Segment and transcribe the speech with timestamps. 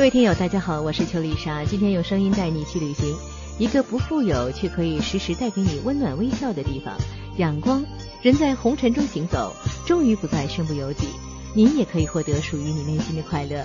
[0.00, 3.14] 各位听友，大家好，我是邱丽莎，今天用声音带你去旅行，
[3.58, 6.96] 一个不富有却可以时时带给你温暖微笑的地方——
[7.36, 7.84] 阳光。
[8.22, 9.54] 人在红尘中行走，
[9.86, 11.08] 终于不再身不由己，
[11.54, 13.62] 您也可以获得属于你内心的快乐。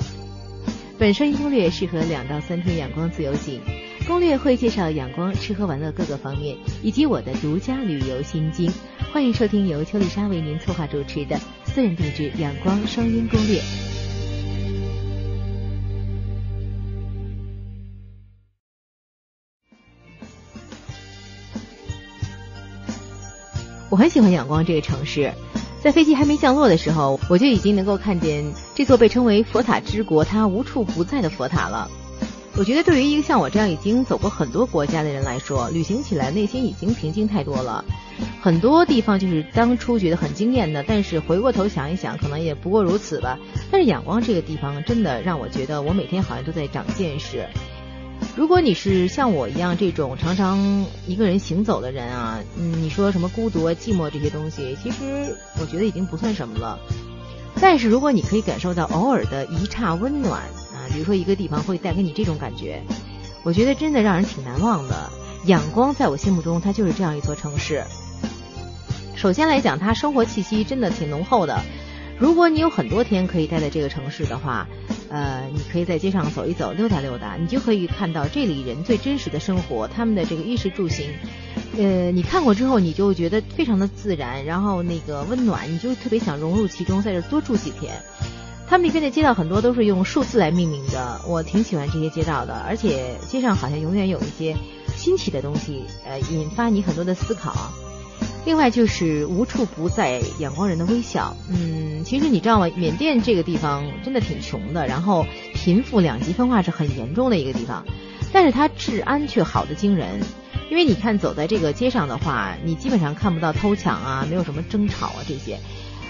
[1.00, 3.62] 本声音攻略适合两到三天阳光自由行，
[4.06, 8.70] 攻略会介绍阳光吃喝玩乐各个方面，以及我的独家旅游心经。
[9.14, 13.62] 欢迎收听由邱丽莎为您策划主持的私人定制阳光声音攻略。
[23.90, 25.32] 我很喜欢仰光这个城市，
[25.82, 31.90] 在飞机还没降落的时候，我就已经能够看见这座被称为佛塔之国、它无处不在的佛塔了。
[32.58, 37.84] 我觉得对于一个像我这样已经走过很多国家的人来说，旅行起来内心已经平静太多了。
[38.42, 43.38] 很多地方就是当初觉得很惊艳的，但是回过头想一想，可能也不过如此吧。
[43.70, 47.46] 但是仰光这个地方真的让我觉得，我每天好像都在长见识。
[48.36, 56.78] 如果你是像我一样这种常常一个人行走的人啊，嗯，你说什么孤独、寂寞这些东西，其实我觉得已经不算什么了。
[57.62, 62.84] 但是如果你可以感受到偶尔的一刹温暖啊，比如说一个地方会带给你这种感觉，
[63.44, 65.10] 我觉得真的让人挺难忘的。
[65.46, 67.86] 仰光在我心目中，它就是这样一座城市。
[69.16, 71.62] 首先来讲，它生活气息真的挺浓厚的。
[72.20, 74.68] 如果你有很多天可以待在这个城市的话，
[75.10, 81.10] 呃，你可以在街上走一走、溜达溜达，你就可以看到这里人最真实的生活，他们的这个衣食住行。
[81.78, 87.94] 呃，你看过之后，你就觉得非常的自然，然后那个温暖，你就特别想融入其中，在这多住几天。
[88.68, 94.58] 他们那边的街道很多都是用数字来命名的，我挺喜欢这些街道的，而且街上好像永远有一些
[94.98, 97.72] 新奇的东西，呃，引发你很多的思考。
[98.46, 101.36] 另外就是无处不在仰光人的微笑。
[101.50, 102.70] 嗯，其实你知道吗？
[102.76, 107.86] 缅甸这个地方真的挺穷的，然后贫富两极分化是很严重的一个地方，
[108.32, 110.22] 但是它治安却好的惊人。
[110.70, 115.60] 因为你看走在这个街上的话，你基本上看不到偷抢啊，没有什么争吵啊这些，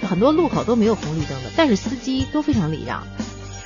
[0.07, 3.05] 很多路口都没有红绿灯的，但是司机都非常礼让。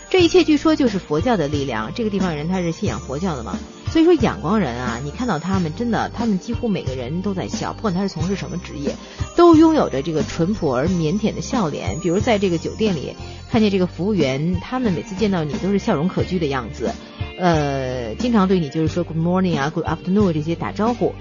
[0.10, 1.92] 这一切据说就是佛教的力量。
[1.94, 3.58] 这个地方人他是信仰佛教的嘛。
[3.92, 8.96] 所以说，仰光人啊，你看到他们，真的，他们几乎每个人都在笑，不管他是从事什么职业，
[9.36, 12.00] 都拥有着这个淳朴而腼腆的笑脸。
[12.00, 13.16] 比如在这个酒店里，
[13.50, 16.94] 看见这个服务员，他们每次见到你都是笑容可掬的样子，
[17.40, 21.16] 呃，经常对你就是说 Good morning 啊，Good afternoon 这些打招呼。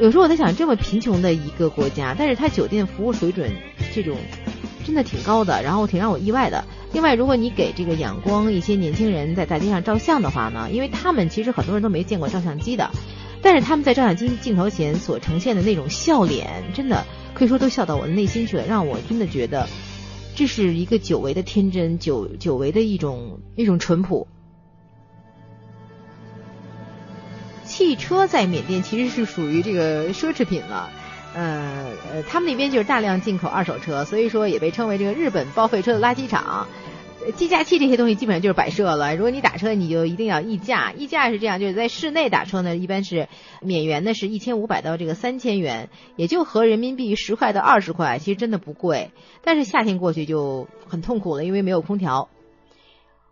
[0.00, 3.52] 有时候我在想，这么贫穷的一个国家，但是他酒店服务水准
[3.94, 4.16] 这种
[4.86, 6.64] 真的挺高的，然后挺让我意外的。
[6.92, 12.92] 另外，如果你给这个仰光一些年轻人在大街上照相的话呢，因为他们其实很多人都没见过照相机的，
[13.42, 17.04] 但是他们在照相机镜头前所呈现的那种笑脸，真的
[17.34, 19.68] 可以说都笑到我的内心去了，让我真的觉得
[20.36, 24.28] 这是一个久违的天真，久久违的一种一种淳朴。
[27.64, 30.88] 汽车在缅甸其实是属于这个奢侈品了。
[31.36, 36.66] 呃呃，他们那边就是大量进口二手车，所以说也被称为这个日本报废车的垃圾场。
[37.34, 39.16] 计价器这些东西基本上就是摆设了。
[39.16, 40.92] 如果你打车，你就一定要议价。
[40.92, 43.28] 议价是这样，就是在室内打车呢，一般是
[43.60, 49.10] 免元的是一千五百到这个三千元，也就合人民币十块到二十块，其实真的不贵。
[49.42, 52.28] 但是夏天过去就很痛苦了，因为没有空调。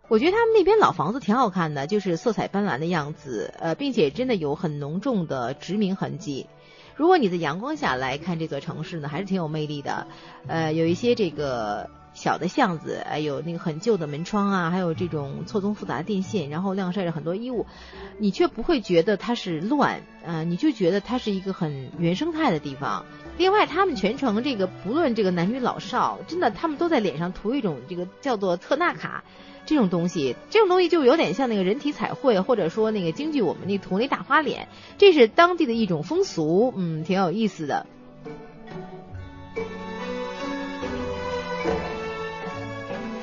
[0.09, 6.47] 我觉得他们那边老房子挺好看的，就是色彩斑斓的样子，呃，并且真的有很浓重的殖民痕迹。
[6.95, 10.07] 如果你在阳光下来看这座城市呢，还是挺有魅力的。
[10.47, 17.67] 呃，有一些这个小的巷子，呃，有那个很旧的门窗啊，还有这种错综复杂的电线，然后晾晒着很多衣物，
[18.17, 23.05] 你却不会觉得它是乱，呃，你就觉得它是一个很原生态的地方。
[23.37, 29.23] 另外，他们全程这个不论这个男女老少，真的他们都在脸上涂一种这个叫做特纳卡。
[29.67, 34.67] 这种东西，这种东西就有点像那个人体彩绘，或者说那个京剧我们那涂那大花脸，
[34.99, 37.87] 这是当地的一种风俗，嗯，挺有意思的。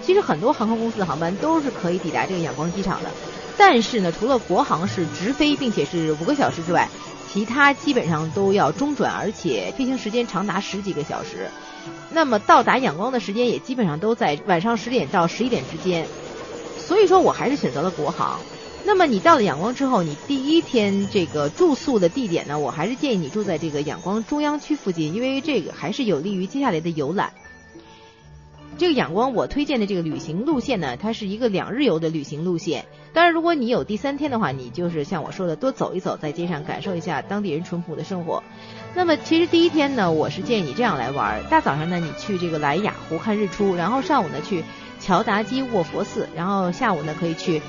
[0.04, 3.10] 其实很多航空公司的航班都是可以抵达这个仰光机场的，
[3.56, 6.88] 但是呢，除了国航是直飞，并且是五个小时之外，
[7.32, 11.48] 其他基本上都要中转，而且飞行时间长达十几个小时。
[12.12, 16.06] 那么到达仰光的时间也基本上都在晚上十点到十一点之间。
[16.78, 18.38] 所以说我还是选择了国航。
[18.84, 27.32] 那么你到了仰光之后，你第一天这个住宿的地点呢，我还是建议你住在这个仰光中央区附近，因为这个还是有利于接下来的游览。
[28.78, 32.84] 这个仰光我推荐的这个旅行路线呢，它是一个两日游的旅行路线。
[33.12, 38.42] 当然，如果你有第三天的话，你就是像我说的，多走一走，在街上感受一下当地人淳朴的生活。
[38.94, 44.64] 那么，其实第一天呢，我是建议你这样来玩：大早上呢，你去这个莱雅湖看日出，然后上午呢去
[44.98, 47.60] 乔达基卧佛寺，然后下午呢可以去。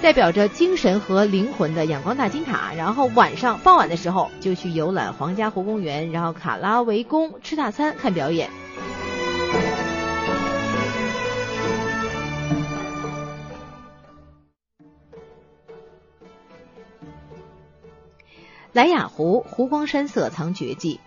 [0.00, 8.48] 代表着精神和灵魂的仰光大金塔，然后晚上傍晚的时候就去游览皇家湖公园，然后卡拉维宫吃大餐看表演。
[18.72, 21.00] 莱雅湖湖光山色藏绝技。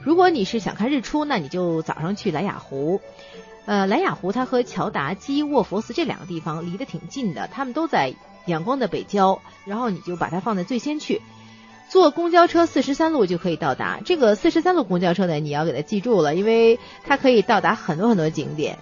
[0.00, 3.00] 如果你是想看日出，那你就早上去莱雅湖。
[3.64, 8.14] 呃，莱雅湖它和乔达基卧佛寺这两个地方离得挺近的，他们都在
[8.46, 11.22] 仰光的北郊，然后你就把它放在最先去，
[11.88, 14.00] 坐公交车四十三路就可以到达。
[14.04, 18.78] 这个四十三路公交车呢，你要给它记住了，因为它可以到达很多很多景点。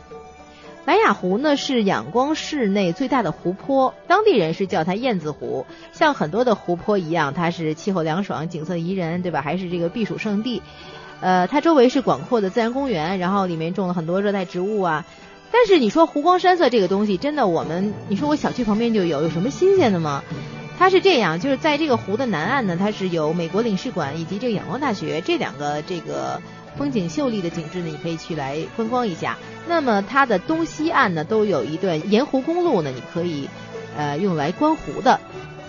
[0.90, 5.64] 白雅湖呢是仰光市内最大的湖泊，当地人是叫它燕子湖。
[5.92, 9.40] 像很多的湖泊一样，它是气候凉爽、景色宜人，对吧？
[9.40, 10.60] 还是这个避暑胜地。
[11.20, 15.06] 呃，它周围是广阔的自然公园，然后里面种了很多热带植物啊。
[15.52, 20.24] 但是你说湖光山色这个东西，真的我们，你说我小区旁边就有，有什么新鲜的吗？
[20.76, 26.42] 它是这样，就是在这个湖的南岸呢，它是有美国领事馆以及这个仰光大学这两个这个
[26.76, 29.36] 风景秀丽的景致呢，你可以去来观光一下。
[29.68, 33.48] 那么它的东西岸呢，都有一段沿湖公路呢，你可以
[33.96, 35.20] 呃用来观湖的。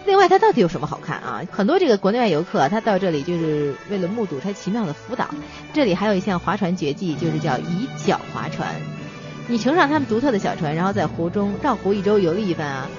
[0.06, 1.44] 另外，它到底有什么好看啊？
[1.52, 5.30] 很多这个国内外游客，他到这里就是为了目睹它奇妙的浮岛。
[5.74, 8.68] 这里还有一项划船绝技，就是叫以脚划船。
[9.48, 12.90] 你乘上他们独特的小船，然后在湖中绕湖一周游历一番啊，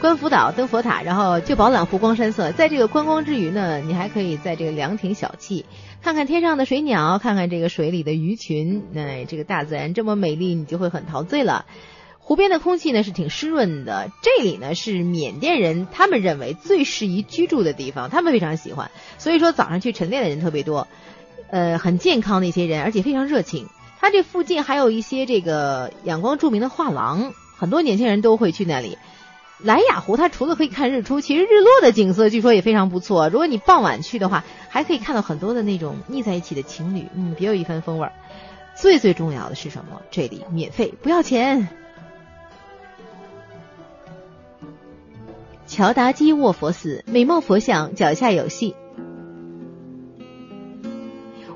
[0.00, 2.52] 观浮岛、登佛塔，然后就饱览湖光山色。
[2.52, 5.64] 在这个观光之余呢，你还可以在这个凉亭小憩，
[6.00, 8.82] 看看天上的水鸟，看看这个水里的鱼群。
[8.96, 11.66] 哎，这个大自然这么美丽，你就会很陶醉了。
[12.18, 20.88] 湖边的空气呢是挺湿润的，这里呢是缅甸人他们认为最适宜居住的地方，他们非常喜欢，所以说早上去晨练的人特别多，
[21.50, 23.68] 呃，很健康的一些人，而且非常热情。
[24.00, 28.96] 它这附近还有一些这个仰光著名的画廊，很多年轻人都会去那里。
[29.62, 33.28] 莱雅湖它除了可以看日出，其实日落的景色据说也非常不错。
[33.28, 38.12] 如果你傍晚去的话，还可以看到很多的那种腻在一起的情侣，嗯，别有一番风味儿。
[38.74, 40.00] 最最重要的是什么？
[40.10, 41.68] 这里免费，不要钱。
[45.66, 48.74] 乔达基卧佛寺美貌佛像脚下有戏。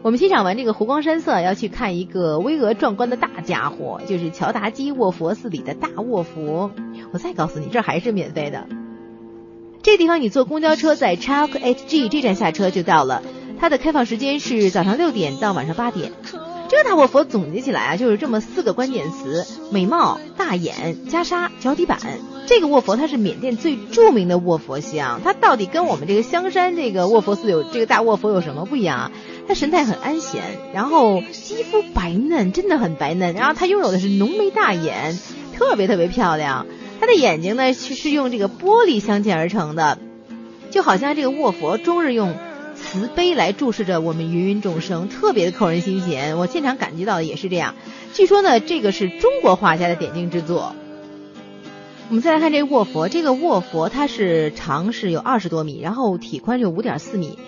[0.04, 6.70] 我们欣赏完这个湖光山色，要去看一个巍峨壮观的大家伙，就是乔达基卧佛寺里的大卧佛。
[7.10, 8.66] 我再告诉你，这还是免费的。
[9.82, 13.22] 这地方你坐公交车在 Chalk HG 这站下车就到了，
[13.58, 16.12] 它的开放时间是早上六点到晚上八点。
[16.68, 21.98] 这个大卧佛总结起来啊，就是这么四个关键词：美貌、大眼、袈裟、脚底板。
[22.46, 29.12] 这个卧佛它是缅甸最著名的卧佛像，它到底跟我们这个香山这个卧佛寺有这个大卧佛有什么不一样啊？
[29.46, 30.42] 它神态很安闲，
[30.72, 35.18] 然后肌肤白嫩，真的很白嫩，然后它拥有的是浓眉大眼，
[35.56, 36.66] 特别特别漂亮。
[37.00, 39.98] 它的眼睛呢是用这个玻璃镶嵌而成的，
[40.70, 42.34] 就好像这个卧佛终日用
[42.74, 46.38] 慈悲来注视着我们芸芸众生，特别的扣人心弦。
[46.38, 47.74] 我现场感觉到的也是这样。
[48.14, 50.74] 据说呢，这个是中国画家的点睛之作。
[52.08, 57.38] 我们再来看这个卧佛，这个卧佛它是长是有二十多米，然后体宽有五点四米，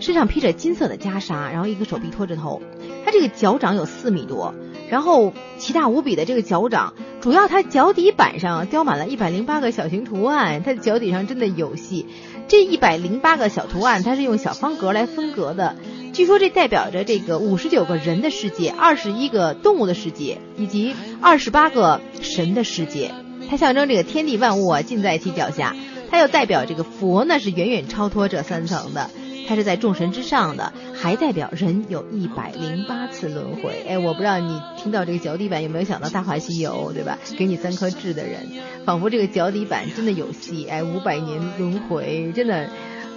[0.00, 2.62] 身上披着金色的袈裟，然后一个手臂托着头，
[3.04, 4.54] 它这个脚掌有四米多，
[4.88, 12.06] 然后奇大无比的这个脚掌，主要它脚底板上雕满了一百零八个小型图案，它的脚底上真的有戏。
[12.46, 15.76] 这一百零八个小图案，它是用小方格来分隔的，
[16.12, 23.12] 据说这代表着这个五十九个人的世界，二十一个动物的世界，以及二十八个神的世界。
[23.50, 25.74] 它象征这个天地万物啊，尽在其脚下。
[26.10, 29.10] 它又代表这个佛呢，是远远超脱这三层的，
[29.48, 33.82] 它是在众神之上的，还代表人有一百零八次轮回。
[33.88, 37.18] 哎，我不知道你听到这个脚底板有没有想到《大话西游》，对吧？
[37.38, 38.46] 给你三颗痣的人，
[38.84, 40.66] 仿佛这个脚底板真的有戏。
[40.68, 42.68] 哎，五百年轮回，真的，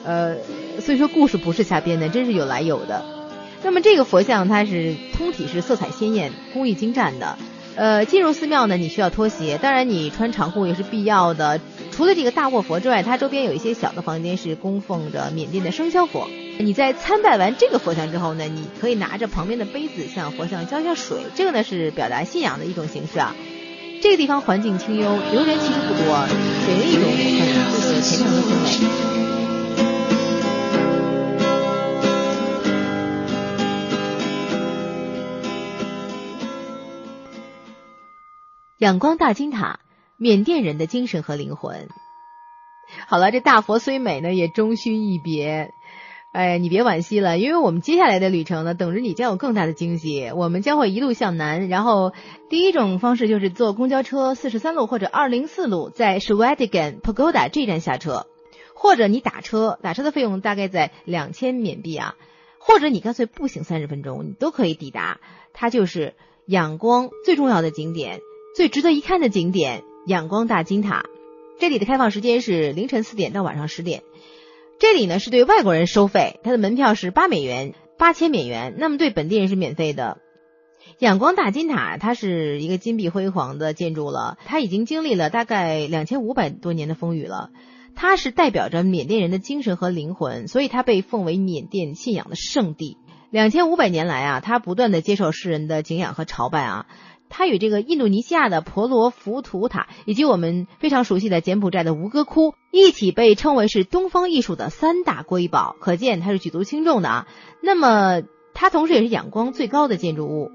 [0.06, 0.38] 呃，
[0.80, 3.04] 所以说故事不是瞎编的，真是有来有的。
[3.62, 7.38] 那么这个佛像它是通体是色彩鲜艳、工艺精湛的。
[7.76, 11.60] 呃，进入寺庙呢，你需要脱鞋，当然你穿长裤也是必要的。
[12.02, 16.28] 除了这个大卧佛之外，它周边有一些小的房间是供奉着缅甸的生肖佛。
[16.58, 23.36] 你在参拜完这个佛像之后呢，你可以拿着旁边的杯子向佛像浇一下水，这个呢是表达信仰的一种形式啊。
[24.02, 26.26] 这个地方环境清幽，游人其实不多，
[26.66, 27.22] 给人一种很
[27.72, 28.72] 就是虔诚的氛围。
[38.80, 39.82] 仰光大金塔，
[40.22, 41.90] 缅甸人的精神和灵魂。
[43.08, 45.74] 好了，这大佛虽美呢，也终须一别。
[46.32, 50.30] 哎，你别惋惜了，因为我们接下来的旅程呢，等着你将有更大的惊喜。
[50.36, 52.14] 我们将会一路向南，然后
[52.52, 58.28] 第一种方式就是坐公交车四十三路或者二零四路，在 s h w a d i g a n Pagoda 这站下车，
[58.76, 62.14] 或者你打车，打车的费用大概在两千缅币啊，
[62.60, 65.20] 或者你干脆步行三十分钟，你都可以抵达。
[65.52, 66.14] 它就是
[66.46, 68.20] 仰光最重要的景点。
[68.56, 71.06] 最值得一看的景点——仰光大金塔，
[71.60, 74.02] 这里的开放时间是凌晨四点到晚上十点。
[74.80, 78.74] 这里呢是对外国人收费，它的门票是八美元，八千美元。
[78.80, 80.18] 那么对本地人是免费的。
[80.98, 87.52] 仰光大金塔它是一个金碧辉煌的建筑了，它已经经历了大概两千五百多年的风雨了。
[87.96, 92.98] 它是代表着缅甸人的精神和灵魂，所以它被奉为缅甸信仰的圣地。
[93.30, 96.88] 两千五百年来啊，它不断的接受世人的敬仰和朝拜啊。
[97.32, 107.28] 它与这个印度尼西亚的婆罗浮屠塔，以及我们非常熟悉的柬埔寨的吴哥窟，一起被称为是东方艺术的三大瑰宝，可见它是举足轻重的啊。
[107.62, 108.22] 那么，
[108.54, 110.52] 它同时也是仰光最高的建筑物。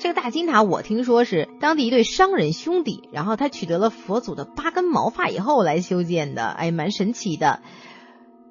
[0.00, 7.60] 这个大金塔，我听说是当地一对商人兄弟，然后他取得了佛祖的八根毛发以后来修建的，哎，蛮神奇的。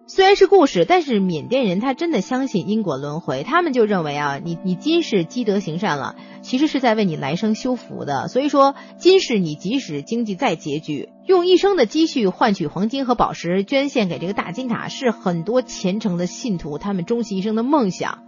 [0.05, 8.27] 虽然是故事，但是缅甸人他真的相信因果轮回，他们就认为啊，你你今世积德行善了，其实是在为你来生修福的。
[8.27, 18.23] 所以说，今世你即使经济再拮据，用一生的积蓄换取黄金和宝石，捐献给这个大金塔，是很多虔诚的信徒他们终其一生的梦想。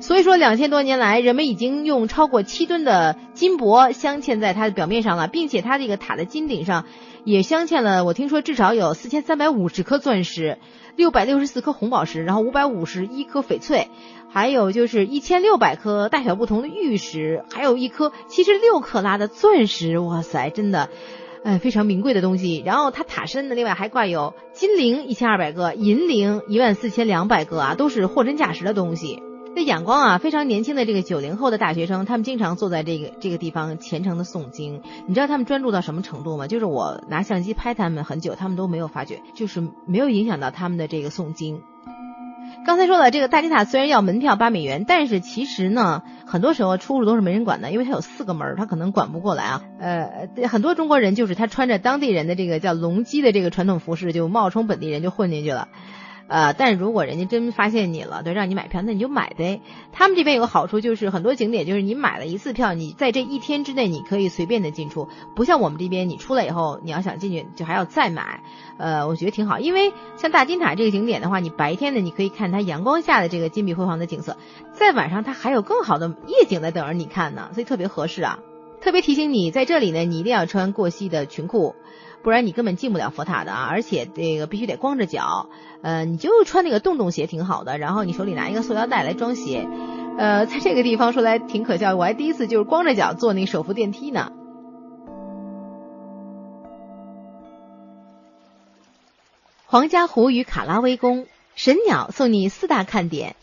[0.00, 6.84] 所以说，两千多年来，人们已经用超过七吨的金箔镶嵌在它的表面上了，并且它这个塔的金顶上
[7.24, 10.58] 也镶嵌了，我听说至少有四千三百五十颗钻石。
[10.96, 13.88] 六百六十四颗红宝石，然后五百五十一颗翡翠，
[14.28, 20.88] 还有就是一千六百颗大小不同的玉石，还有一颗七十六克拉的钻石，哇塞，真的，
[21.44, 22.60] 哎，非常名贵的东西。
[22.66, 29.22] 然后它塔身呢，另外还挂有金铃一千二百个，银铃一万四千两百个啊，都是货真价实的东西。
[29.58, 34.82] 这眼光啊，非常年轻的这个九零后的大学生，他们经常坐在这个这个地方虔诚的诵经。
[35.08, 36.46] 你知道他们专注到什么程度吗？
[36.46, 41.60] 就是我拿相机拍他们很久，他们都没有发觉，就是没有影响到他们的这个诵经。
[42.64, 49.64] 刚才说了，这个大金塔虽然要门票八美元，但是其实呢，很多时候出入都是没人管的，因为它有四个门，他可能管不过来啊。
[49.80, 55.66] 呃，很多中国人就是他穿着当地人的这个叫龙基的这个传统服饰，就冒充本地人就混进去了。
[56.28, 59.62] 呃，但如果人家真发现你了，对，让你买票，那你就买呗。
[59.92, 68.42] 他们这边有个好处，就是很多景点，就是你买了一次票，你在这一天之内你可以随便的进出，不像我们这边，你出来以后你要想进去就还要再买。
[68.76, 74.36] 呃，我觉得挺好，因为像大金塔这个景点的话，你白天呢你可以看它阳光下的这个金碧辉煌的景色，
[74.74, 78.38] 在晚上它还有更好的夜景在等着你看呢，所以特别合适啊。
[78.80, 81.74] 特别提醒你，在这里呢，你一定要穿过膝的裙裤。
[82.22, 83.68] 不然你根本进不了佛塔的啊！
[83.70, 85.48] 而且这个必须得光着脚，
[85.82, 87.78] 呃，你就穿那个洞洞鞋挺好的。
[87.78, 89.68] 然后你手里拿一个塑料袋来装鞋，
[90.18, 94.32] 呃，在这个地方说来挺可笑，我还第一次就是光着脚坐那个手扶电梯呢。
[99.66, 103.36] 皇家湖与卡拉威宫，神鸟送你四大看点。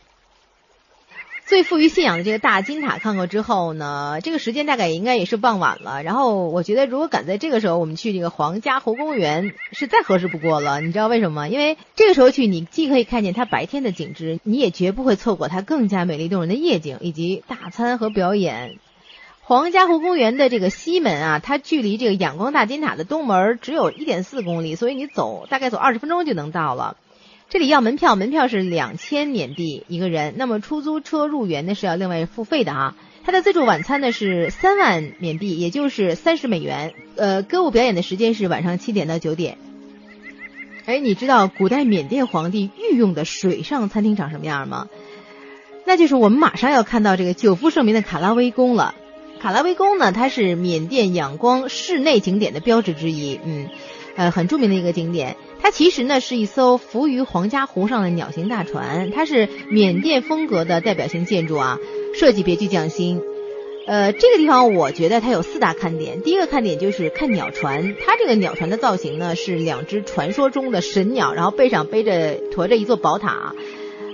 [1.47, 6.01] 最富于信仰的这个大金塔看过之后呢，这个时间大概应该也是傍晚了。
[6.01, 10.81] 然后我觉得，如果赶在这个时候我们去这个皇家湖公园，是再合适不过了。
[10.81, 11.47] 你知道为什么吗？
[11.47, 18.79] 因为这个时候去，你既可以看见它白天的景致，你也绝不会错过它更加美丽动人的夜景以及大餐和表演。
[19.41, 26.97] 皇家湖公园的这个西门啊，它距离这个仰光大金塔的东门只有一点四公里，所以你走大概走二十分钟就能到了。
[27.47, 30.33] 这里要门票，门票是两千缅币一个人。
[30.37, 32.95] 那么出租车入园呢是要另外付费的啊。
[33.23, 36.93] 它的自助晚餐呢是三万缅币，也就是三十美元。
[37.15, 39.57] 呃，歌舞表演的时间是晚上七点到九点。
[40.85, 44.87] 哎，你知道古代缅甸皇帝御用的水上餐厅长什么样吗？
[45.85, 48.95] 那就是我们马上要看到这个久负盛名的卡拉威宫了。
[49.39, 53.69] 卡拉威宫呢，它是缅甸仰光室内景点的标志之一，嗯，
[54.15, 55.37] 呃，很著名的一个景点。
[55.65, 61.79] 它其实呢是一艘浮于皇家湖上的鸟形大船，它是缅甸风格的代表性建筑啊，
[62.13, 63.19] 设计别具匠心。
[63.87, 66.21] 呃，这个地方我觉得它有四大看点。
[66.21, 73.55] 第一个看点就是看鸟船，它这个鸟船的造型呢是两只传说中的神鸟，然后背上背着驮着一座宝塔。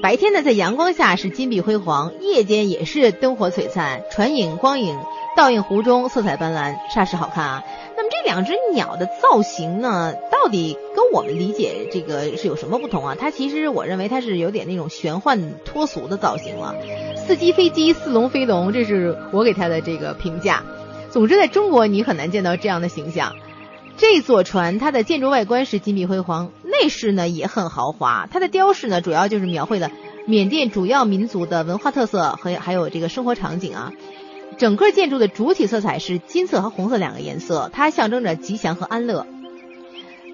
[0.01, 4.97] 白天呢在阳光下是金碧辉煌，夜间也是灯火璀璨，船影光影。
[5.41, 7.63] 倒映湖中，色彩斑斓，煞是好看啊。
[7.97, 13.15] 那么这两只鸟的造型呢，到底跟我们理解这个是有什么不同啊？
[13.19, 16.75] 它其实我认为它是有点那种玄幻脱俗的造型了，
[17.15, 20.61] 似鸡非鸡，似龙非龙，这是我给它的这个评价。
[21.09, 23.33] 总之，在中国你很难见到这样的形象。
[23.97, 28.27] 这座船它的建筑外观是金碧辉煌，内饰呢也很豪华。
[28.31, 29.89] 它的雕饰呢主要就是描绘了
[30.27, 33.91] 缅甸主要民族的文化特色和还有这个生活场景啊。
[34.57, 39.25] 整个建筑的主体色彩是金色和红色两个颜色，它象征着吉祥和安乐。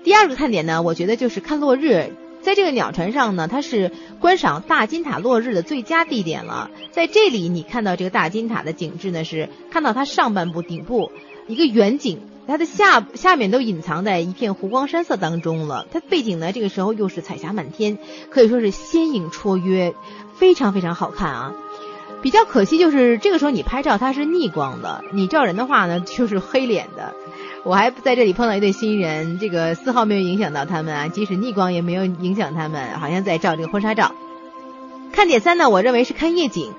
[0.03, 2.13] 第二个看点呢，我觉得就是看落日。
[2.41, 6.69] 在这个鸟船上呢，它是观赏大金塔落日的最佳地点了。
[6.91, 11.11] 在这里，你看到这个大金塔的景致呢，是看到它上半部顶部
[11.47, 15.87] 一个远景，它的下下面都隐藏在一片湖光山色当中了。
[15.91, 17.97] 它背景呢，这个时候又是彩霞满天，
[18.29, 19.93] 可以说是仙影绰约，
[20.37, 21.53] 非常非常好看啊。
[22.21, 27.13] 比较可惜就是这个时候你拍照它是逆光的，你照人的话呢就是黑脸的。
[27.63, 34.13] 我还在这里碰到一对新人，这个丝毫没有影响到他们啊，即使逆光也没有影响他们，好像在照这个婚纱照。
[35.11, 36.73] 看点三呢，我认为是看夜景，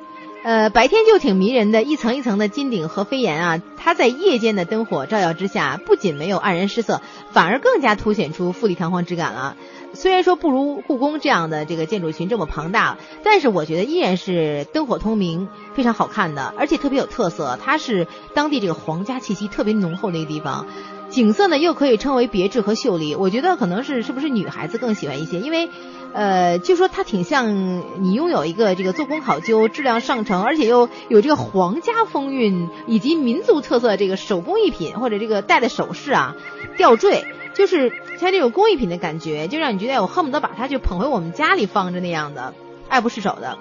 [0.45, 7.02] 呃，白天就挺迷人的，一层一层的金顶和飞檐啊，它在夜间的灯火照耀之下，不仅没有黯然失色，
[7.33, 9.57] 反而更加凸显出富丽堂皇之感了。
[9.99, 17.59] 虽然说不如故宫这样的这个建筑群这么庞大，但是我觉得依然是灯火通明，非常好看的，而且特别有特色。
[17.61, 20.69] 它是当地这个皇家气息特别浓厚的一个地方，
[21.09, 23.17] 景色呢又可以称为别致和秀丽。
[23.17, 25.69] 我觉得可能是是不是女孩子更喜欢一些，因为，
[26.15, 36.35] 呃，据说它挺像你拥有一个这个做工考究、质量上乘，而且又有这个皇家风韵以及民族特色这个手工艺品或者这个戴的首饰啊、
[36.77, 37.25] 吊坠。
[37.55, 42.55] 就是像这种工艺品的感觉，就让你觉得我恨不得把它就捧回我们家里放着那样的，
[42.88, 43.59] 爱不释手的。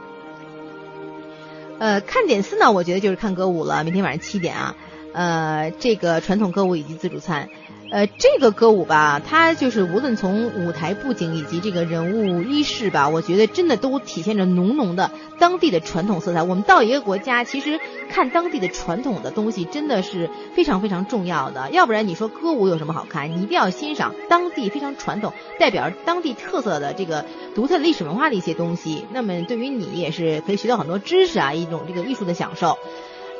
[1.79, 3.83] 呃，看点四呢，我觉得就是看歌舞了。
[3.83, 4.75] 明天晚上七点啊，
[5.13, 7.49] 呃，这个传统歌舞以及自助餐。
[7.89, 15.09] 呃，这个歌舞吧，它就是无论从舞台布景以及这个人物衣饰吧，我觉得真的都体现着浓浓的
[15.39, 16.43] 当地的传统色彩。
[16.43, 21.71] 我们到一个国家，其实看当地的传统的东西真的是非常非常重要的。
[21.71, 23.31] 要不然你说歌舞有什么好看？
[23.31, 27.23] 你一定要欣赏当地非常传统、代表当地特色的这个
[27.55, 29.05] 独特历史文化的一些东西。
[29.13, 32.77] 那么对于你也是可以学到很多知识啊，一种这个艺术的享受。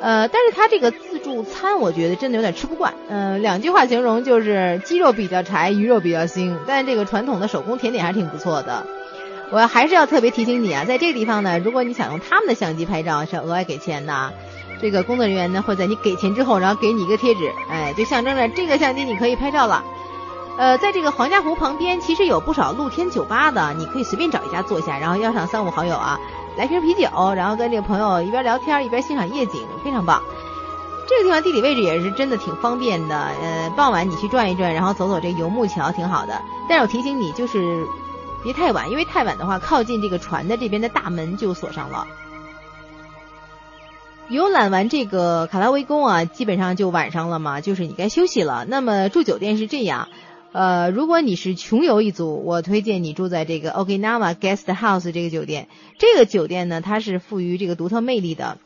[0.00, 2.94] 呃，但是它这个自助餐，我觉得真的有点吃不惯。
[3.08, 6.56] 呃，两句话形容就是鸡肉比较柴，鱼肉比较腥。
[6.66, 8.86] 但这个传统的手工甜点还是挺不错的。
[9.50, 14.32] 我还是要特别提醒你啊，在这个地方呢，如果你想用他们的相机拍照，是要额外给钱的。
[14.80, 19.82] 这个工作人员呢会在你给钱之后，然后给你一个贴纸，哎，就象征着这个相机你可以拍照了。
[20.58, 26.18] 呃，在这个黄家湖旁边，其实有不少露天酒吧的，你可以随便找一家坐下，然后邀上三五好友啊。
[26.56, 30.20] 来瓶啤酒，然后跟这个朋友一边聊天一边欣赏夜景，非常棒。
[31.06, 36.42] 这个地方地理位置也是真的挺方便的，呃，傍晚你去转一转，然后走走这游木桥挺好的。
[36.68, 37.86] 但是我提醒你，就是
[38.42, 42.04] 别太晚，因为太晚的话，靠近这个船的这边的大门就锁上了。
[44.28, 48.66] 游览完这个卡拉威宫啊，基本上就晚上了嘛，就是你该休息了。
[48.66, 50.08] 那么住酒店是这样。
[50.50, 55.68] 呃，如果你是穷游一族，我推荐你住在这个 Okinawa Guest House 这个酒店。
[55.98, 58.56] 这个酒店呢，它是富于这个独特魅力的，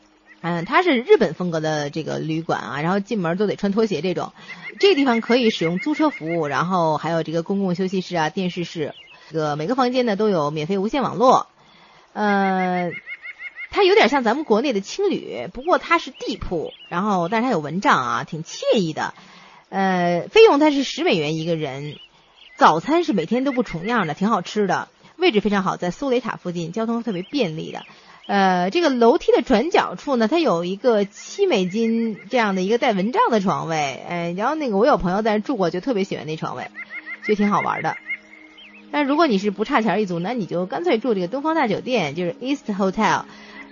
[0.43, 4.33] 嗯，它是日本风格的这个旅馆啊，然后进门都得穿拖鞋这种。
[4.79, 8.95] 这个地方可以使用租车服务，然后还有这个公共休息室啊、电视室，
[9.31, 11.49] 这个每个房间呢都有免费无线网络。
[12.13, 12.93] 呃，
[13.71, 19.15] 它有点像咱们国内的青旅，不过它是地铺，然后但是它有蚊帐啊，挺惬意的。
[19.73, 21.95] 呃，费用它是十美元一个人，
[22.59, 27.81] 早餐是每天都不重样的，挺好吃的，位置非常好，在苏雷塔附近，交通特别便利的。
[28.27, 36.65] 呃，这个楼梯的转角处呢，它有一个七美金这样的一个带蚊帐的床位，哎，然后那个我有朋友在那住过，就特别喜欢那床位，
[37.25, 37.97] 觉得挺好玩的。
[38.91, 43.23] 但如果你是不差钱一族，那你就干脆住这个东方大酒店，就是 East Hotel。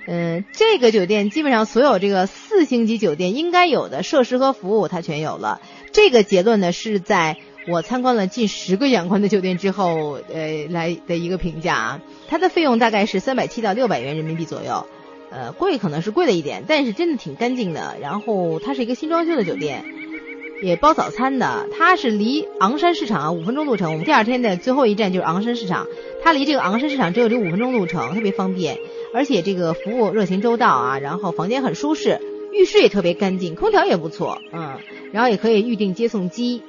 [0.07, 5.61] 嗯，这个酒店基本上所有这个四星级酒店应该有的设施和服务，它全有了。
[5.93, 7.37] 这个结论呢，是在
[7.69, 12.01] 我参观了近十个仰观的酒店之后，呃，来的一个评价啊。
[12.29, 14.87] 它的费用大概是三百七到六百元人民币左右，
[15.31, 17.97] 呃，贵可能是贵了一点，但是真的挺干净的。
[18.01, 19.85] 然后它是一个新装修的酒店，
[20.63, 21.67] 也包早餐的。
[21.77, 23.91] 它是离昂山市场啊五分钟路程。
[23.91, 25.87] 我们第二天的最后一站就是昂山市场，
[26.23, 28.79] 它离这个昂山市场只有这五分钟路程，特别方便，
[29.13, 32.21] 而且这个服务热情周到啊，然后房间很舒适。
[32.53, 34.79] 浴室也特别干净，空调也不错，嗯，
[35.13, 36.63] 然后也可以预定接送机，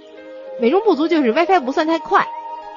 [0.59, 2.27] 美中不足就是 WiFi 不算太快，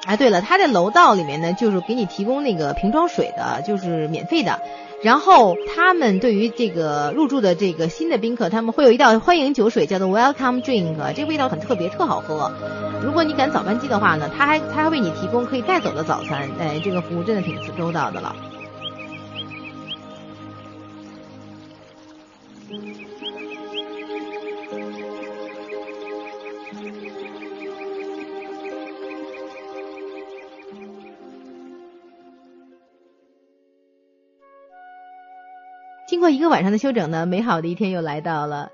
[0.05, 4.59] 哎，对了，它的楼道里面呢，就是给你提供那个瓶装水的，就是免费的。
[5.03, 12.51] 然后他们对于这个入住的这个新的宾客，他们会有一道欢迎酒水，叫做 Welcome Drink，这个味道很特别，特好喝。
[13.03, 18.35] 如果你赶早班机的话呢，他还他还为你提供可以带走的早餐，哎，这个服务真的挺周到的了。
[36.07, 38.71] 经过一个晚上的休整呢，美好的一天又来到了。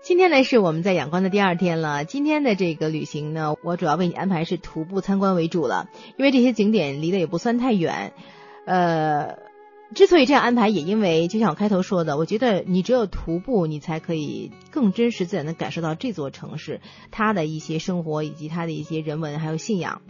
[0.00, 2.06] 今天呢是我们在仰光的第二天了。
[2.06, 8.14] 今天的这个旅行呢，我主要为你安排是徒步参观为主了，因为这些景点离得也不算太远。
[8.64, 9.38] 呃，
[9.94, 20.02] 之所以这样安排，也因为就像我开头说的，我觉得你只有徒步，你才可以更真实自然的感受到这座城市它的一些生活以及它的一些人文还有信仰。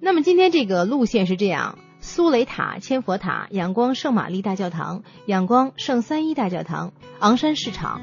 [0.00, 1.78] 那么今天这个路线是这样。
[2.00, 8.00] 苏雷塔、千佛塔、仰光圣玛丽大教堂、仰光圣三一大教堂、昂山市场。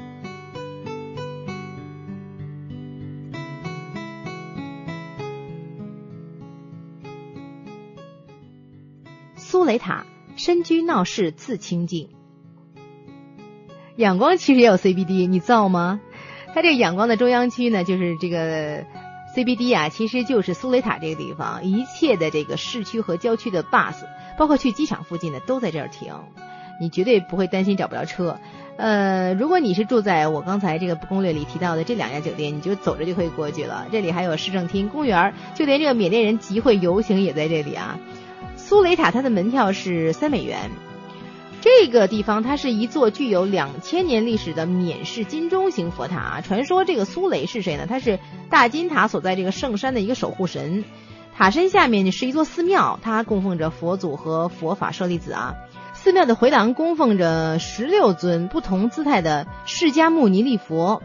[9.36, 10.04] 苏雷塔
[10.36, 12.10] 深居闹市自清静。
[13.96, 16.00] 仰光其实也有 CBD，你造吗？
[16.54, 18.84] 它这个仰光的中央区呢，就是这个。
[19.34, 23.94] CBD 啊，其实就是苏雷塔这个地方，一切的这个市区和郊区的 bus，
[24.38, 26.14] 包括去机场附近的，都在这儿停，
[26.80, 28.38] 你绝对不会担心找不着车。
[28.78, 33.88] 呃，如果你是住在我刚才这个攻略里提到的这两家酒店，你就走着就可以过去了。
[33.92, 37.98] 这里还有市政厅、公园，就连这个缅甸人集会游行也在这里啊。
[38.68, 40.72] 苏雷塔它的门票是三美元。
[41.60, 46.40] 这个地方它是一座具有两千年历史的缅式金钟型佛塔啊。
[46.40, 47.86] 传说这个苏雷是谁呢？
[47.88, 48.18] 他是
[48.50, 50.84] 大金塔所在这个圣山的一个守护神。
[51.32, 55.54] 塔身下面是一座寺庙，它供奉着佛祖和佛法舍利子啊。
[55.94, 61.02] 寺庙的回廊供奉着十六尊不同姿态的释迦牟尼力佛。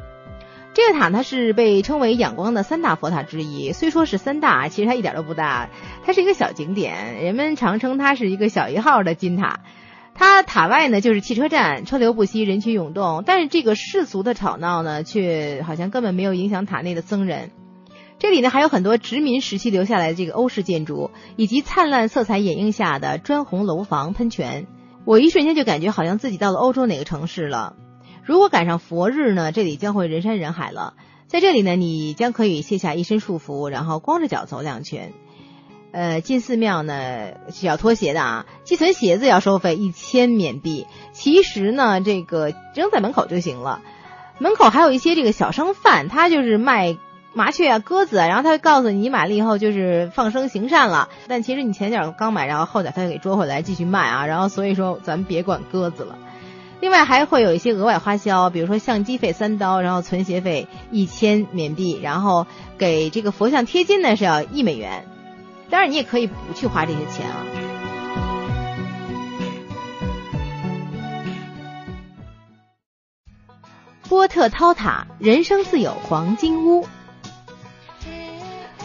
[0.73, 3.73] 这个塔它是被称为仰光的三大佛塔之一。
[3.73, 5.69] 虽说是三大，其实它一点都不大，
[6.05, 7.21] 它是一个小景点。
[7.21, 9.59] 人们常称它是一个小一号的金塔。
[10.13, 13.23] 它塔外呢就是汽车站，车流不息，人群涌动。
[13.25, 17.51] 但是这个世俗的吵闹呢，却好像根本没有影响塔内的僧人。
[18.17, 24.67] 这里呢还有很多殖民时期留下来的这个欧式建筑，以及灿烂色彩掩映下的砖红楼房、喷泉。
[25.05, 27.75] 我一瞬间就感觉好像自己到了欧洲哪个城市了。
[28.23, 30.93] 如果赶上佛日呢，这里将会人山人海了。
[31.27, 35.13] 在这里呢，你将可以卸下一身束缚，然后光着脚走两圈。
[35.91, 40.87] 呃，进寺庙呢是要脱鞋的啊，寄存鞋子要收费一千缅币。
[41.11, 43.81] 其实呢，这个扔在门口就行了。
[44.37, 46.97] 门口还有一些这个小商贩，他就是卖
[47.33, 51.09] 麻雀啊、鸽子啊，然后他告诉你，你买了以后就是放生行善了。
[51.27, 54.25] 但其实你前脚刚买，然后后脚他就给捉回来继续卖啊。
[54.25, 56.17] 然后所以说，咱别管鸽子了。
[56.81, 62.47] 另外还会有一些额外花销，比如说相机费三刀，然后存鞋费一千缅币，然后
[62.79, 65.05] 给这个佛像贴金呢是要一美元。
[65.69, 67.45] 当然，你也可以不去花这些钱啊。
[74.09, 76.87] 波特涛塔人生自有黄金屋。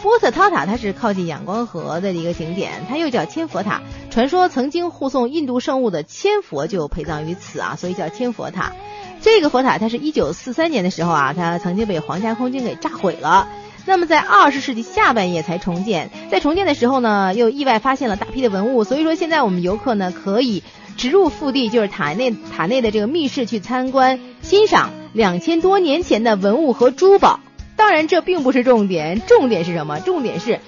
[0.01, 3.81] 波特涛塔它是靠近仰光河的一个景点，它又叫千佛塔。
[4.09, 8.73] 传说曾经护送印度圣物的千佛就陪葬于此啊，所以叫千佛塔。
[9.21, 13.47] 这个佛塔它是一九四三年的时候啊，它曾经被皇家空军给炸毁了。
[13.85, 20.61] 那么在二十世纪下半叶才重建，在重建的时候呢，又意外发现了大批的文物，所以说现在我们游客呢可以
[20.97, 27.39] 直入腹地，就是塔内塔内的这个密室去参观欣赏两千多年前的文物和珠宝。
[27.77, 30.01] 当然这并不是重点，重点是什么？
[30.01, 30.59] 重点是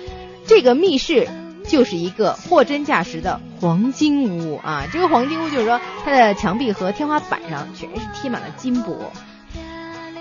[0.46, 1.28] 这个密室
[1.68, 4.88] 就是一个货真价实的黄金屋啊！
[4.94, 9.12] 这个黄金屋就是说它的墙壁和天花板上全是贴满了金箔。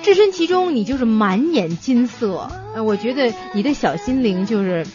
[0.02, 4.86] 置身其中，你就是满眼金色，呃，我觉得你的小心灵就是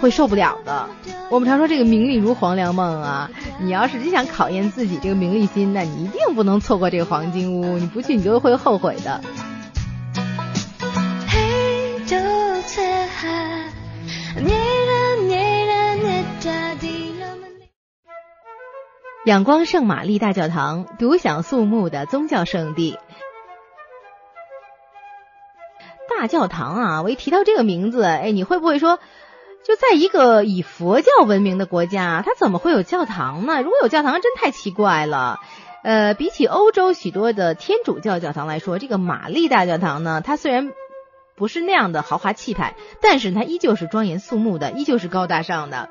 [0.00, 0.88] 会受不了的。
[1.28, 9.20] 我们常说这个名利如黄粱梦啊，你要是真想考验自己这个名利心，那你一定不能错过这个黄金屋，你不去你就会后悔的。
[19.24, 22.98] 仰光圣玛丽大教堂，独享肃穆的宗教圣地。
[26.10, 27.02] 大教堂啊！
[27.02, 28.98] 我一提到这个名字，哎，你会不会说，
[29.64, 33.62] 就在一个以佛教闻名的国家，它怎么会有教堂呢？
[33.62, 35.38] 如果有教堂，真太奇怪了。
[35.84, 40.72] 呃，比起欧洲许多的天主教教堂来说，这个玛丽大教堂呢，它虽然。
[41.42, 45.88] 不是那样的豪华气派，但是它依旧是庄严肃穆的，依旧是高大上的。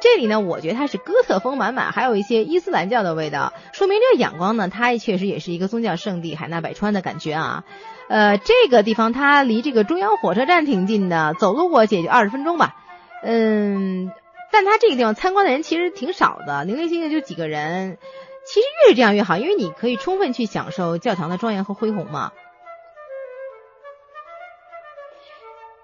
[0.00, 7.64] 这里呢，我觉得它是哥特风满满，还有一些伊斯兰教的味道，说明这个仰光呢，它确实也是一个宗教圣地，海纳百川的感觉啊。
[8.08, 12.74] 呃，这个地方它离这个中央火车站挺近的，走路过去也就二十分钟吧。
[13.22, 14.10] 嗯，
[14.50, 17.98] 但它这个地方参观的人其实挺少的，零零星星就几个人。
[18.46, 22.32] 其实越是这样越好，因为你可以充分去享受教堂的庄严和恢宏嘛。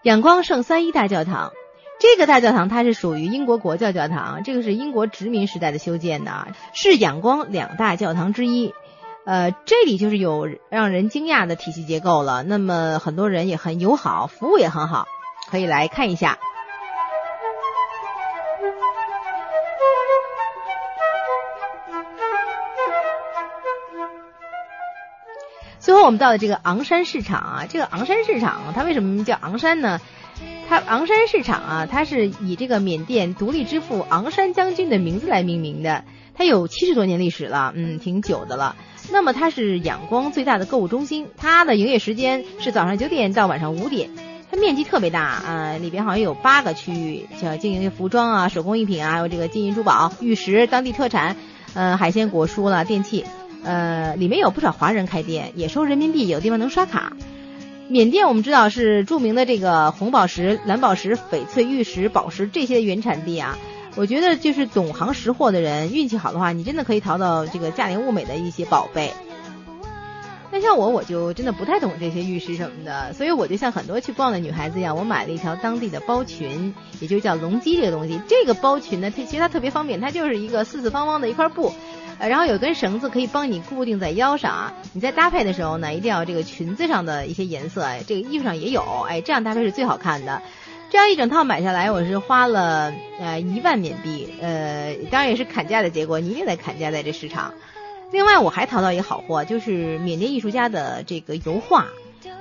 [0.02, 1.52] 仰光圣三一大教堂，
[2.00, 8.74] 这个大教堂它是属于英国国教教堂，这个是英国殖民时代的修建的，是仰光两大教堂之一。
[9.24, 12.42] 呃，这里就是有让人惊讶的体系结构了。
[12.42, 15.06] 那么很多人也很友好，服务也很好，
[15.48, 16.40] 可以来看一下。
[25.82, 30.00] 最后我们到了这个昂山市场啊，这个昂山市场它为什么叫昂山呢？
[30.68, 36.04] 它昂山市场啊，它是以这个缅甸独立之父昂山将军的名字来命名的。
[36.34, 38.76] 它有七十多年历史了，嗯，挺久的了。
[39.10, 44.08] 那么它是仰光最大的购物中心，它的营业时间是早上九点到晚上五点，
[44.52, 51.36] 它面积特别大啊，里边好像有八个区域，叫经营服装啊、手工艺品啊，还有这个金银珠宝、玉石、当地特产，
[51.74, 53.24] 呃，海鲜、果蔬啦、电器，
[53.64, 57.16] 呃，里面有不少华人开店，也收人民币，有地方能刷卡。
[57.88, 63.58] 缅甸我们知道是著名的这个红宝石、蓝宝石、翡翠、玉石、宝石这些原产地啊。
[63.94, 69.12] 我觉得就是懂行识货的人，运气好的话，你真的可以淘到这个价廉物美的一些宝贝。
[70.54, 78.20] 那像我，我就真的不太懂这些玉石什么的，所以我就像很多去逛的女孩子一样，我买了一条当地的包裙，也就叫龙基这个东西。
[78.28, 81.72] 这个包裙呢，它其实它特别方便，它就是一个四四方方的一块布，
[82.18, 84.74] 呃，然后有根绳子可以帮你固定在腰上啊。
[84.92, 90.42] 你在搭配的时候呢，一定要这个裙子上的一些颜色，这个衣服上也有，哎，这样搭配是最好看的。
[90.90, 97.54] 这样一整套买下来，我是花了呃一万缅币，呃，当然也是砍价的结果，你一定得砍价在这市场。
[98.12, 101.86] 另外我还淘到一个好货，就是缅甸艺术家的这个油画，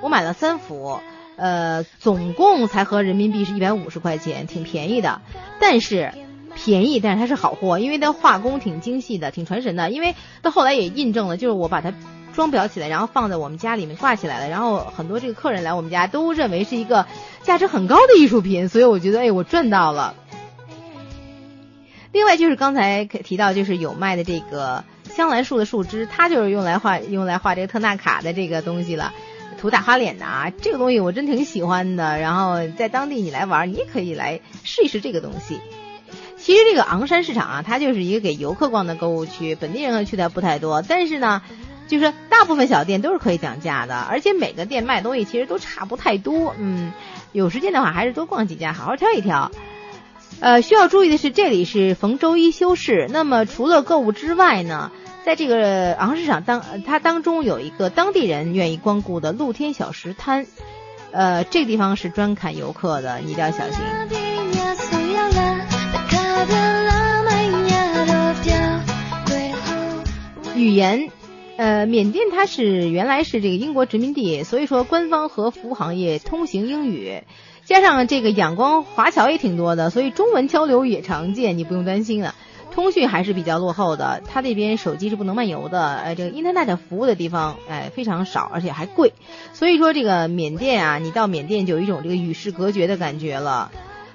[0.01, 0.99] 我买了三幅，
[1.38, 5.21] 呃，总共才合人民币是一百五十块钱，挺便宜的。
[5.60, 6.13] 但是
[6.53, 9.89] 便宜，但是它是好货，因为它画工挺精细的，挺传神的。
[9.89, 11.93] 因为到后来也印证了，就是我把它。
[12.34, 14.47] 装裱起来，然后放在我们家里面挂起来了。
[14.47, 17.05] 然后很多这个客人来我们家都认为是一个
[17.43, 20.15] 价值很高的艺术品，所以我觉得哎，我赚到了。
[22.13, 29.13] 另外就是刚才提到，就是有卖的这个香兰树的树枝，它就是用来画用来画这个特纳卡的这个东西了，
[29.60, 30.52] 涂大花脸的啊。
[30.62, 32.19] 这个东西我真挺喜欢的。
[32.19, 35.60] 然后在当地你来玩，你也可以来试一试这个东西。
[36.38, 41.41] 其实这个昂山市场啊，它就是一个给游客逛的购物区，本地人去的不太多，但是呢。
[41.88, 46.56] 就是大部分小店都是可以讲价的，而且每个店卖东西其实都差不太多。
[46.58, 46.93] 嗯，
[47.34, 49.52] 有时间的话还是多逛几家，好好挑一挑。
[50.39, 53.10] 呃，需要注意的是，这里是逢周一休市。
[53.12, 54.89] 那么除了购物之外呢，
[55.25, 60.45] 在这个昂市场当它当中有一个当地人愿意光顾的露天小食摊，
[61.12, 63.81] 呃，这个地方是专砍游客的，你一定要小心。
[70.55, 71.10] 语言。
[71.57, 77.21] 呃，缅甸它是原来是这个英国殖民地，所以说官方和服务行业通行英语，
[77.65, 82.34] 加上这个仰光华侨也挺多的，所以中文交流也常见，你不用担心了。
[82.71, 89.13] 通讯还是比较落后的，它那边手机是不能漫游的，呃，这个 Internet 服务的地方，哎，非常少，而且还贵，
[89.53, 93.71] 所以说这个缅甸啊，你到缅甸就有一种这个与世隔绝的感觉了。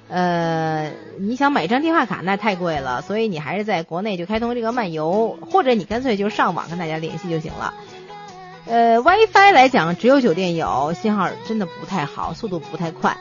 [0.09, 7.73] 呃，你想买一张电话卡那太贵了，所以你还是在国内就开通这个漫游，或者你干脆就上网跟大家联系就行了。
[8.65, 13.17] 呃，WiFi 来讲只有酒店有，信号真的不太好，速度不太快。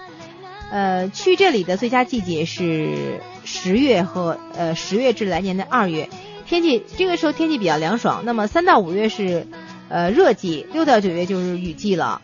[0.71, 6.11] 呃，去这里的最佳季节是十月和呃十月至来年的二月，
[6.47, 8.25] 天气这个时候天气比较凉爽。
[8.27, 9.47] 那么三到五月是
[9.89, 12.21] 呃热季，六到九月就是雨季了。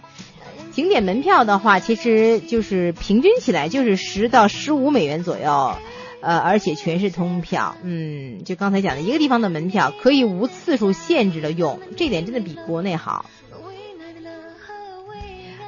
[0.72, 5.76] 景点门票的话，其实就是平均起来就是十到十五美元左右，
[6.22, 7.76] 呃，而且全是通票。
[7.82, 13.26] 嗯，就刚才讲的一个地方的门票可以无次数限制的用，这点真的比国内好。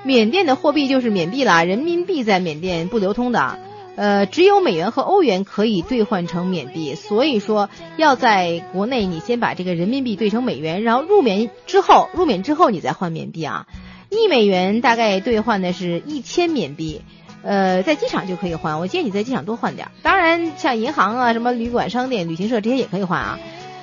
[0.04, 3.58] 缅甸的货币就是缅币啦，人民币在缅甸不流通的，
[3.96, 13.66] 呃，只有美元和欧元可以兑换成缅币，所以说要在国内你先把这个人民币兑成美元，然后入缅之后，入缅之后你再换缅币啊。
[14.10, 17.02] 一美元大概兑换的是一千缅币，
[17.42, 18.78] 呃，在机场就可以换。
[18.80, 19.88] 我建议你在机场多换点。
[20.02, 23.38] 当然，像银行啊、什么旅馆、商店、旅行社这些也可以换啊。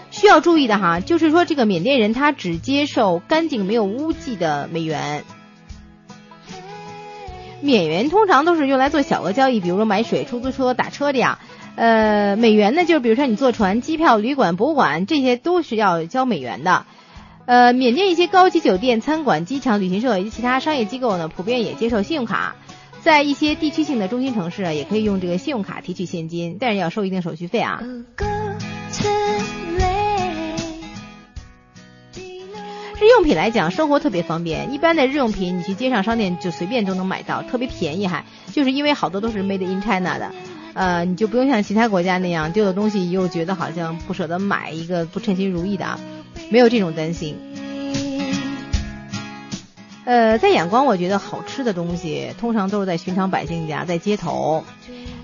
[0.10, 5.24] 需要注意的哈，就是说这个缅甸人他只接受干净没有污迹的美元。
[7.62, 11.40] 缅元通常都是用来做小额交易，比如说买水、出租车、打车这样。
[11.76, 16.86] 呃，美元呢，就是比如说你坐船、机票、旅馆、博物馆，这些都是要交美元的。
[17.46, 22.56] 呃，缅甸一些高级酒店、餐馆、机场、旅行社以及其他商业机构呢，普遍也接受信用卡。
[23.02, 27.82] 在一些地区性的中心城市啊，也可以用这个信用卡提取现金，但是要收一定手续费啊。
[33.02, 34.72] 日用品来讲，生活特别方便。
[34.72, 38.24] 一般的日用品，你去街上商店就随便都能买到，特别便宜还。
[38.52, 40.32] 就是因为好多都是 made in China 的，
[40.76, 46.00] 呃，你就不用像其他国家那样丢的东西又觉得好像不舍得买一个不称心如意的啊，
[46.52, 47.36] 没有这种担心。
[50.06, 54.64] 呃，在仰光，我觉得好吃的东西通常都是在寻常百姓家，在街头。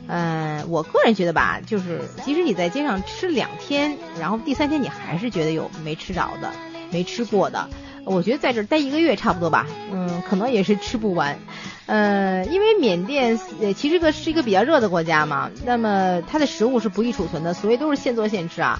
[0.08, 6.52] 嗯，我个人觉得吧，就是即使你在街上吃两天，然后第三天你还是觉得有没吃着的。
[6.91, 7.67] 没吃过的，
[8.06, 11.38] 我觉得在这儿待一个月差不多吧，嗯，可能也是吃不完，
[11.86, 18.80] 呃，因为缅甸呃其实个是一个比较热的国家嘛，那么它的食物是不易储存的，所以都是现做现吃啊，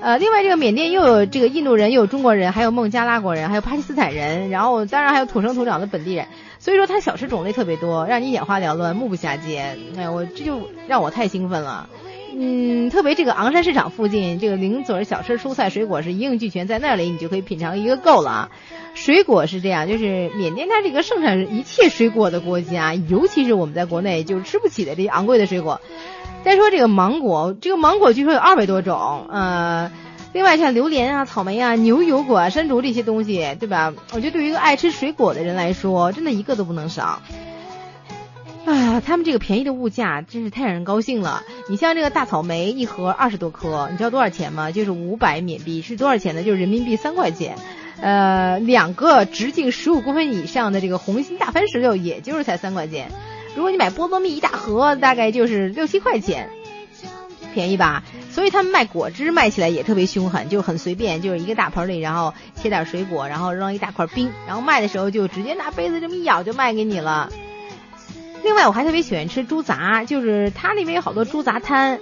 [0.00, 6.26] 呃，另外这个缅甸又有这个印度人，又有中国人，还有孟加拉国人，还有巴基斯坦人，然后当然还有土生土长的本地人，
[6.58, 11.88] 所以说它小吃种类特别多，让你眼花缭乱，目不暇接，哎，我这就让我太兴奋了。
[12.34, 18.50] 嗯，特别这个昂山市场附近，这个零嘴小吃、蔬菜、水果是一应俱全，在那里你就可以品尝一个够了啊。
[18.94, 25.80] 水果是这样，就是缅甸它这个盛产一切水果的国家，尤其是我们在国内就吃不起的这些昂贵的水果。
[26.44, 29.92] 再说这个芒果，这个芒果据说有二百多种，呃，
[30.32, 33.92] 另外像榴莲啊、草莓啊、牛油果、啊、山竹这些东西，对吧？
[34.12, 37.22] 我觉得对于一个爱吃水果的人来说，真的一个都不能少。
[38.76, 41.42] 啊，他们这个便宜的物价真是太让人高兴了。
[41.68, 44.70] 你像这个大草莓一盒二十多颗，你知道多少钱吗？
[44.70, 46.42] 就是五百缅币，是多少钱呢？
[46.42, 47.56] 就是人民币三块钱。
[48.00, 53.10] 呃，两个直径十五公分以上的这个红心大番石榴，也就是才三块钱。
[53.54, 56.50] 如果你买菠萝蜜一大盒，大概就是六七块钱，
[57.54, 58.02] 便宜吧？
[58.30, 67.30] 所以他们卖果汁卖起来也特别凶狠，就很随便，就是一个大盆里，然后切点水果，然后扔一大块冰，然后卖的时候就直接拿杯子这么一舀就卖给你了。
[68.42, 72.00] 另外，我还特别喜欢吃猪杂，就是它那边有好多猪杂摊，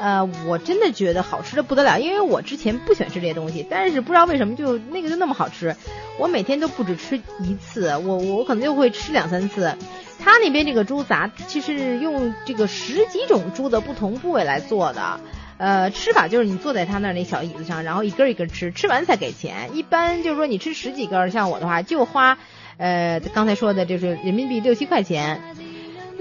[0.00, 2.00] 呃，我真的觉得好吃的不得了。
[2.00, 5.76] 因为我之前不喜欢吃这些东西，但是不知道为什么就那个就那么好吃，
[6.18, 9.76] 我每天都不止吃一次，我我可能就会吃两三次。
[10.18, 15.20] 他那边这个猪杂其实用这个十几种猪的不同部位来做的，
[15.58, 19.70] 呃，吃法就是你坐在他那那小椅子上，然后一根一根吃，吃完才给钱。
[19.74, 22.38] 一般就是说你吃十几根，像我的话就花，
[22.76, 25.40] 呃，刚才说的就是人民币六七块钱。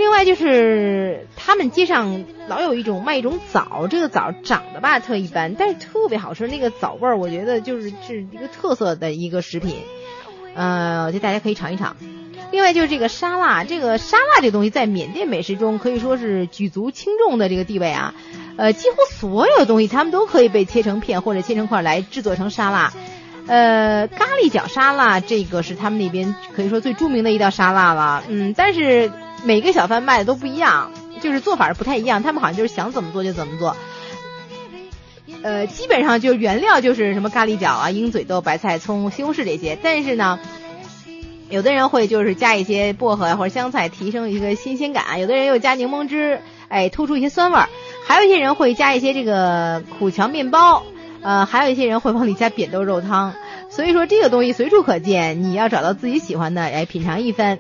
[0.02, 9.76] 另外就是他们街上老有一种卖一种枣，这个枣长得吧特一般，但是特别好吃，那个枣味儿我觉得就是是一个特色的一个食品，
[10.56, 11.96] 呃，我觉得大家可以尝一尝。
[12.52, 18.16] 另外就是这个沙拉，这个沙拉这东西在缅甸美食中可以说是举足轻重的这个地位啊，
[18.58, 22.92] 呃，几乎所有东西他们都可以被切成片或者切成块来制作成沙拉，
[23.46, 29.12] 呃，咖喱角沙拉这个是他们那边可以说最著名的一道沙拉了，嗯，但是。
[29.44, 32.22] 每个小贩卖的都不一样，就是做法不太一样。
[32.24, 33.76] 他们好像就是想怎么做就怎么做。
[35.44, 39.78] 呃，基本上就是原料就是什么咖喱角啊、鹰嘴豆、白菜、葱、西红柿这些。
[39.82, 40.40] 但是呢，
[41.50, 47.70] 有的人会就是加一些薄荷或者香菜，提升一个新鲜感；有的人又加柠檬汁，哎，突出一些酸味儿；
[48.06, 50.84] 还有一些人会加一些这个苦荞面包，
[51.24, 53.34] 呃，还有一些人会往里加扁豆肉汤。
[53.72, 57.58] 所以说这个东西随处可见，你要找到自己喜欢的，哎，品尝一番。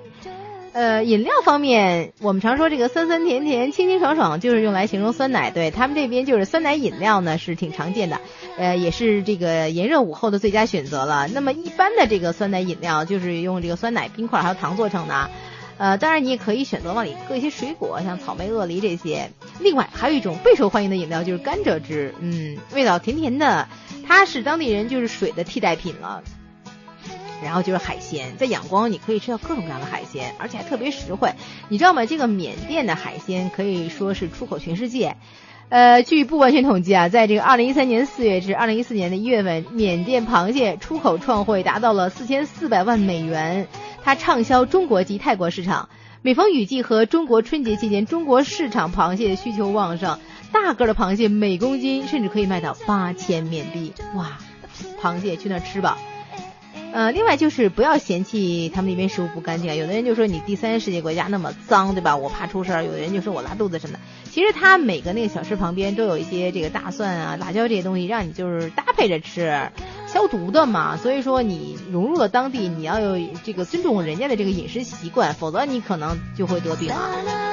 [0.73, 5.51] 呃，饮料方面，我们常说这个酸酸甜甜、清清爽爽，就是用来形容酸奶。
[5.51, 8.21] 对他们这边就是酸奶饮料呢，是挺常见的，
[8.57, 11.27] 呃，也是这个炎热午后的最佳选择了。
[11.27, 15.29] 那么一般的这个酸奶饮料就是用这个酸奶、冰块还有糖做成的，
[15.77, 19.29] 呃，当然你也可以选择往里搁一些水果，像草莓、鳄梨这些。
[19.59, 23.67] 另外还有一种备受欢迎的饮料就是甘蔗汁，嗯，味道甜甜的，
[24.07, 26.23] 它是当地人就是水的替代品了。
[27.43, 31.33] 然后就是海鲜，在仰光你可以吃到各种各样的海鲜，而且还特别实惠。
[31.69, 32.05] 你知道吗？
[32.05, 35.15] 这个缅甸的海鲜可以说是出口全世界。
[35.69, 43.67] 呃，据不完全统计啊，在这个二零一三年四月至二零一四年的一月份，缅甸螃蟹出口创汇达到了四千四百万美元，
[44.03, 45.87] 它畅销中国及泰国市场。
[46.23, 50.19] 每逢雨季和中国春节期间，中国市场螃蟹需求旺盛，
[50.51, 53.93] 大个的螃蟹每公斤甚至可以卖到八千缅币。
[54.15, 54.37] 哇，
[55.01, 55.97] 螃蟹去那儿吃吧。
[56.93, 59.73] 呃，另外就是不要嫌弃他们那边食物不干净。
[59.75, 62.17] 有的人就说你第三世界国家那么脏，对吧？
[62.17, 62.83] 我怕出事儿。
[62.83, 63.99] 有的人就说我拉肚子什么的。
[64.29, 69.71] 其实他每个那个小吃旁边都有一些这个大蒜啊、辣椒这些东西，让你就是搭配着吃。
[70.07, 77.50] 消毒的嘛，所以说你融入了当地，你要有这个尊重人家的这个饮食习惯，否则你可能就会得病啊。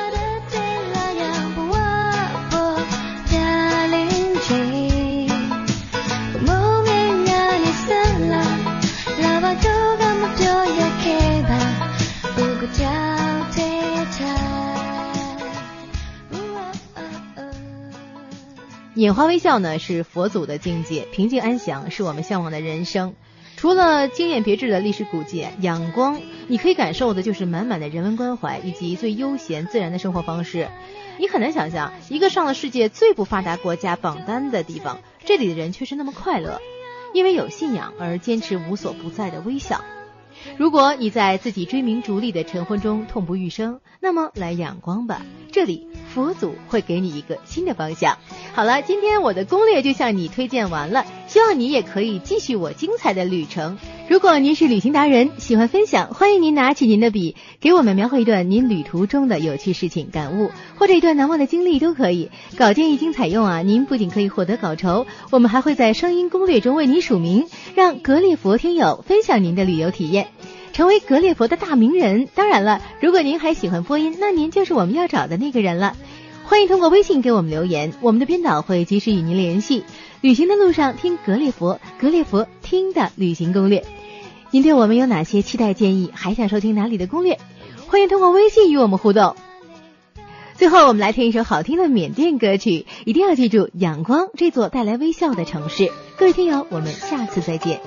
[18.95, 23.15] 拈花微笑呢，是佛祖的境界；平静安详，是我们向往的人生。
[23.57, 30.69] 除了惊艳别致的历史古迹，仰光，你可以感受的就是满满的人文关怀以及最悠闲自然的生活方式。
[31.19, 36.61] 你很难想象，一个上了世界最不发达国家榜单的地方，这里的人却是那么快乐，
[37.15, 39.85] 因为有信仰而坚持无所不在的微笑。
[40.57, 45.23] 如果你在自己追名逐利的晨昏中痛不欲生，那么来仰光吧，
[45.53, 45.87] 这里
[46.19, 48.19] 佛祖会给你一个新的方向。
[48.53, 53.79] 好了，今天我的攻略就向你推荐完了，希望你也可以继续我精彩的旅程。
[54.09, 62.33] 如果您是旅行达人，喜欢分享，欢迎您拿起您的笔，给我们描绘一段您旅途中的有趣事情、感悟，或者一段难忘的经历都可以。
[62.57, 67.47] 稿件一经采用啊，您不仅可以获得稿酬，我们还会在声音攻略中为您署名，
[67.77, 70.27] 让格列佛听友分享您的旅游体验，
[70.79, 72.29] 成为格列佛的大名人。
[72.37, 75.97] 当然了，如果您还喜欢播音，那您就是我们要找的那个人了。
[76.45, 79.83] 欢迎通过微信给我们留言，我们的编导会及时与您联系。
[80.21, 83.85] 旅行的路上听格列佛，格列佛听的旅行攻略。
[84.53, 86.13] 您对我们有哪些期待建议？
[86.15, 87.41] 还想收听哪里的攻略？
[87.89, 89.35] 欢迎通过微信与我们互动。
[90.55, 95.91] 最后，我们来听一首好听的缅甸歌曲，一定要记住仰光这座带来微笑的城市。
[96.17, 97.81] 各位听友，我们下次再见。